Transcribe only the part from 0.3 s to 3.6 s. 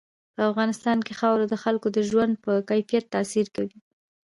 په افغانستان کې خاوره د خلکو د ژوند په کیفیت تاثیر